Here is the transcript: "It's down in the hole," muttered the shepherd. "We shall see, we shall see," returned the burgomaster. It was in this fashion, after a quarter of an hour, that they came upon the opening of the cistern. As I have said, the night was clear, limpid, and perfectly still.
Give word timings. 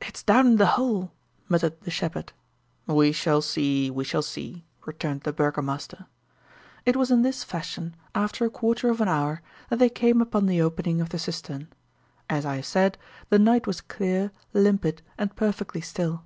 "It's 0.00 0.22
down 0.22 0.46
in 0.46 0.56
the 0.56 0.64
hole," 0.80 1.12
muttered 1.46 1.78
the 1.82 1.90
shepherd. 1.90 2.32
"We 2.86 3.12
shall 3.12 3.42
see, 3.42 3.90
we 3.90 4.02
shall 4.02 4.22
see," 4.22 4.64
returned 4.86 5.24
the 5.24 5.32
burgomaster. 5.34 6.06
It 6.86 6.96
was 6.96 7.10
in 7.10 7.20
this 7.20 7.44
fashion, 7.44 7.94
after 8.14 8.46
a 8.46 8.50
quarter 8.50 8.88
of 8.88 9.02
an 9.02 9.08
hour, 9.08 9.42
that 9.68 9.78
they 9.78 9.90
came 9.90 10.22
upon 10.22 10.46
the 10.46 10.62
opening 10.62 11.02
of 11.02 11.10
the 11.10 11.18
cistern. 11.18 11.68
As 12.30 12.46
I 12.46 12.56
have 12.56 12.64
said, 12.64 12.96
the 13.28 13.38
night 13.38 13.66
was 13.66 13.82
clear, 13.82 14.32
limpid, 14.54 15.02
and 15.18 15.36
perfectly 15.36 15.82
still. 15.82 16.24